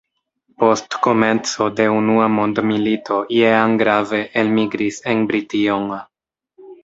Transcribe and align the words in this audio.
Post 0.61 0.95
komenco 1.07 1.67
de 1.79 1.85
Unua 1.97 2.29
mondmilito 2.37 3.19
Jean 3.39 3.75
Grave, 3.83 4.21
elmigris 4.45 4.99
en 5.13 5.21
Brition. 5.33 5.89